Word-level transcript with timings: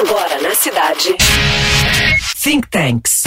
Agora 0.00 0.40
na 0.40 0.54
cidade. 0.54 1.14
Think 2.42 2.66
Tanks. 2.70 3.22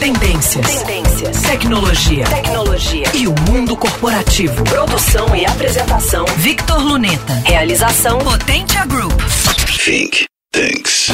Tendências. 0.00 0.82
Tendências. 0.82 1.42
Tecnologia. 1.42 2.24
Tecnologia. 2.24 3.04
E 3.14 3.28
o 3.28 3.34
mundo 3.48 3.76
corporativo. 3.76 4.64
Produção 4.64 5.36
e 5.36 5.46
apresentação. 5.46 6.24
Victor 6.38 6.82
Luneta. 6.82 7.34
Realização 7.44 8.18
Potentia 8.18 8.84
Group. 8.86 9.12
Think 9.84 10.24
Tanks. 10.50 11.06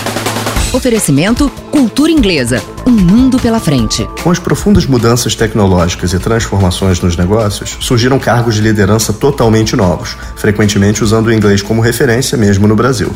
Oferecimento 0.73 1.50
Cultura 1.71 2.11
Inglesa. 2.11 2.62
Um 2.86 2.93
mundo 2.93 3.39
pela 3.39 3.61
frente. 3.61 4.09
Com 4.23 4.30
as 4.30 4.39
profundas 4.39 4.86
mudanças 4.86 5.34
tecnológicas 5.34 6.14
e 6.14 6.18
transformações 6.18 6.98
nos 7.00 7.14
negócios, 7.14 7.77
surgiram 7.80 8.18
cargos 8.18 8.55
de 8.55 8.62
liderança 8.62 9.12
totalmente 9.12 9.77
novos, 9.77 10.16
frequentemente 10.34 11.05
usando 11.05 11.27
o 11.27 11.32
inglês 11.32 11.61
como 11.61 11.82
referência 11.82 12.39
mesmo 12.39 12.66
no 12.66 12.75
Brasil. 12.75 13.14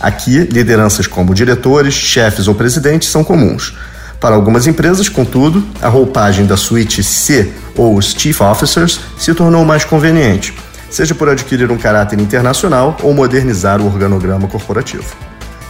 Aqui, 0.00 0.38
lideranças 0.50 1.06
como 1.06 1.34
diretores, 1.34 1.92
chefes 1.92 2.48
ou 2.48 2.54
presidentes 2.54 3.10
são 3.10 3.22
comuns. 3.22 3.76
Para 4.18 4.34
algumas 4.34 4.66
empresas, 4.66 5.08
contudo, 5.08 5.66
a 5.80 5.88
roupagem 5.88 6.46
da 6.46 6.56
suíte 6.56 7.02
C 7.02 7.52
ou 7.76 7.96
os 7.96 8.12
Chief 8.12 8.40
Officers 8.40 9.00
se 9.18 9.34
tornou 9.34 9.64
mais 9.64 9.84
conveniente, 9.84 10.54
seja 10.90 11.14
por 11.14 11.28
adquirir 11.28 11.70
um 11.70 11.78
caráter 11.78 12.18
internacional 12.18 12.96
ou 13.02 13.14
modernizar 13.14 13.80
o 13.80 13.86
organograma 13.86 14.48
corporativo. 14.48 15.16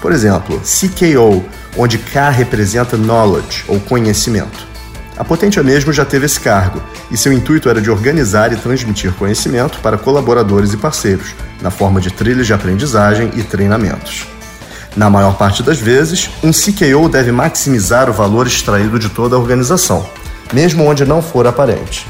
Por 0.00 0.12
exemplo, 0.12 0.60
CKO, 0.60 1.44
onde 1.76 1.98
K 1.98 2.30
representa 2.30 2.96
knowledge 2.96 3.64
ou 3.68 3.78
conhecimento. 3.78 4.69
A 5.20 5.24
Potentia 5.24 5.62
mesmo 5.62 5.92
já 5.92 6.02
teve 6.02 6.24
esse 6.24 6.40
cargo, 6.40 6.82
e 7.10 7.16
seu 7.16 7.30
intuito 7.30 7.68
era 7.68 7.78
de 7.78 7.90
organizar 7.90 8.54
e 8.54 8.56
transmitir 8.56 9.12
conhecimento 9.12 9.78
para 9.80 9.98
colaboradores 9.98 10.72
e 10.72 10.78
parceiros, 10.78 11.34
na 11.60 11.70
forma 11.70 12.00
de 12.00 12.10
trilhas 12.10 12.46
de 12.46 12.54
aprendizagem 12.54 13.30
e 13.36 13.42
treinamentos. 13.42 14.26
Na 14.96 15.10
maior 15.10 15.36
parte 15.36 15.62
das 15.62 15.78
vezes, 15.78 16.30
um 16.42 16.50
CKO 16.52 17.06
deve 17.06 17.30
maximizar 17.32 18.08
o 18.08 18.14
valor 18.14 18.46
extraído 18.46 18.98
de 18.98 19.10
toda 19.10 19.36
a 19.36 19.38
organização, 19.38 20.06
mesmo 20.54 20.86
onde 20.86 21.04
não 21.04 21.20
for 21.20 21.46
aparente. 21.46 22.06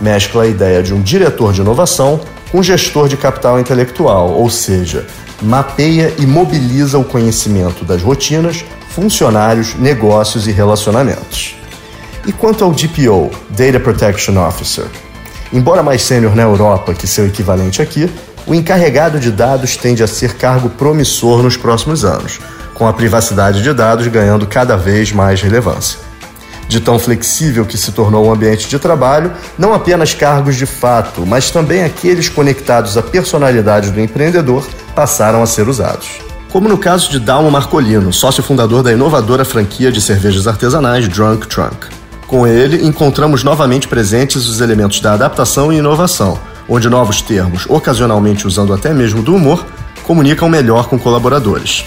Mescla 0.00 0.42
a 0.42 0.48
ideia 0.48 0.82
de 0.82 0.92
um 0.92 1.00
diretor 1.00 1.52
de 1.52 1.60
inovação 1.60 2.20
com 2.50 2.60
gestor 2.60 3.06
de 3.06 3.16
capital 3.16 3.60
intelectual, 3.60 4.32
ou 4.32 4.50
seja, 4.50 5.06
mapeia 5.40 6.12
e 6.18 6.26
mobiliza 6.26 6.98
o 6.98 7.04
conhecimento 7.04 7.84
das 7.84 8.02
rotinas, 8.02 8.64
funcionários, 8.90 9.76
negócios 9.76 10.48
e 10.48 10.50
relacionamentos. 10.50 11.57
E 12.28 12.32
quanto 12.32 12.62
ao 12.62 12.72
DPO, 12.72 13.30
Data 13.48 13.80
Protection 13.80 14.36
Officer? 14.36 14.84
Embora 15.50 15.82
mais 15.82 16.02
sênior 16.02 16.36
na 16.36 16.42
Europa 16.42 16.92
que 16.92 17.06
seu 17.06 17.26
equivalente 17.26 17.80
aqui, 17.80 18.10
o 18.46 18.54
encarregado 18.54 19.18
de 19.18 19.30
dados 19.30 19.78
tende 19.78 20.02
a 20.02 20.06
ser 20.06 20.34
cargo 20.34 20.68
promissor 20.68 21.42
nos 21.42 21.56
próximos 21.56 22.04
anos, 22.04 22.38
com 22.74 22.86
a 22.86 22.92
privacidade 22.92 23.62
de 23.62 23.72
dados 23.72 24.06
ganhando 24.08 24.46
cada 24.46 24.76
vez 24.76 25.10
mais 25.10 25.40
relevância. 25.40 25.98
De 26.68 26.80
tão 26.80 26.98
flexível 26.98 27.64
que 27.64 27.78
se 27.78 27.92
tornou 27.92 28.26
o 28.26 28.30
ambiente 28.30 28.68
de 28.68 28.78
trabalho, 28.78 29.32
não 29.56 29.72
apenas 29.72 30.12
cargos 30.12 30.56
de 30.56 30.66
fato, 30.66 31.24
mas 31.24 31.50
também 31.50 31.82
aqueles 31.82 32.28
conectados 32.28 32.98
à 32.98 33.02
personalidade 33.02 33.90
do 33.90 34.02
empreendedor 34.02 34.68
passaram 34.94 35.42
a 35.42 35.46
ser 35.46 35.66
usados. 35.66 36.18
Como 36.52 36.68
no 36.68 36.76
caso 36.76 37.10
de 37.10 37.18
Dalmo 37.18 37.50
Marcolino, 37.50 38.12
sócio 38.12 38.42
fundador 38.42 38.82
da 38.82 38.92
inovadora 38.92 39.46
franquia 39.46 39.90
de 39.90 40.02
cervejas 40.02 40.46
artesanais 40.46 41.08
Drunk 41.08 41.46
Trunk. 41.46 41.97
Com 42.28 42.46
ele, 42.46 42.86
encontramos 42.86 43.42
novamente 43.42 43.88
presentes 43.88 44.46
os 44.46 44.60
elementos 44.60 45.00
da 45.00 45.14
adaptação 45.14 45.72
e 45.72 45.78
inovação, 45.78 46.38
onde 46.68 46.86
novos 46.86 47.22
termos, 47.22 47.64
ocasionalmente 47.66 48.46
usando 48.46 48.74
até 48.74 48.92
mesmo 48.92 49.22
do 49.22 49.34
humor, 49.34 49.64
comunicam 50.02 50.46
melhor 50.46 50.88
com 50.88 50.98
colaboradores. 50.98 51.86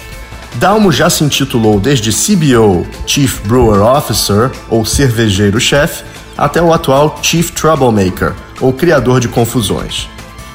Dalmo 0.55 0.91
já 0.91 1.11
se 1.11 1.23
intitulou 1.23 1.79
desde 1.79 2.11
CBO, 2.11 2.87
Chief 3.05 3.39
Brewer 3.45 3.83
Officer, 3.83 4.49
ou 4.67 4.83
cervejeiro-chefe, 4.83 6.03
até 6.35 6.59
o 6.59 6.73
atual 6.73 7.19
Chief 7.21 7.51
Troublemaker, 7.51 8.33
ou 8.59 8.73
criador 8.73 9.19
de 9.19 9.27
confusões. 9.27 10.09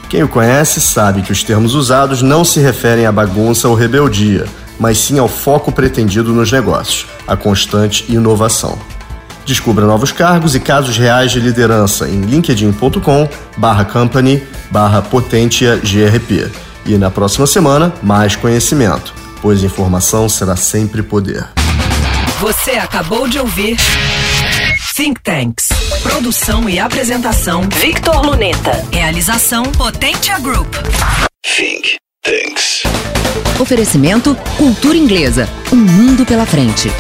Quem 0.09 0.25
o 0.25 0.29
conhece 0.29 0.81
sabe 0.81 1.23
que 1.23 1.31
os 1.31 1.45
termos 1.45 1.77
usados 1.77 2.23
não 2.23 2.45
se 2.45 2.59
referem 2.59 3.07
à 3.07 3.13
bagunça 3.13 3.69
ou 3.69 3.75
rebeldia, 3.77 4.47
mas 4.81 4.99
sim 4.99 5.17
ao 5.17 5.29
foco 5.29 5.71
pretendido 5.71 6.33
nos 6.33 6.51
negócios, 6.51 7.07
a 7.25 7.37
constante 7.37 8.05
inovação. 8.09 8.77
Descubra 9.47 9.87
novos 9.87 10.11
cargos 10.11 10.57
e 10.57 10.61
casos 10.61 10.99
reais 10.99 11.31
de 11.31 11.39
liderança 11.39 12.09
em 12.09 12.21
linkedin.com 12.23 13.29
barra 13.57 13.85
company 13.85 14.43
barra 14.71 15.01
potentia 15.01 15.77
GRP. 15.77 16.51
E 16.85 16.99
na 16.99 17.11
próxima 17.11 17.47
semana, 17.47 17.93
mais 18.03 18.35
conhecimento, 18.35 19.15
pois 19.41 19.63
informação 19.63 20.29
será 20.29 20.57
sempre 20.57 21.03
poder. 21.03 21.47
Você 22.41 22.73
acabou 22.73 23.29
de 23.29 23.39
ouvir 23.39 23.77
Think 24.95 25.21
Tanks. 25.23 25.69
Produção 26.03 26.69
e 26.69 26.79
apresentação 26.79 27.63
Victor 27.69 28.25
Luneta. 28.27 28.85
Realização 28.91 29.65
Potentia 29.65 30.39
Group. 30.41 30.75
Think 31.45 31.97
Tanks. 32.23 32.83
Oferecimento 33.61 34.35
Cultura 34.57 34.97
Inglesa. 34.97 35.49
Um 35.73 35.77
mundo 35.77 36.27
pela 36.27 36.45
frente. 36.45 36.91